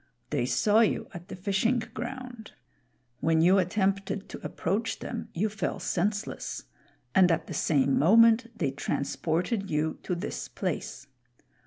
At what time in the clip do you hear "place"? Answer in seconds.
10.47-11.05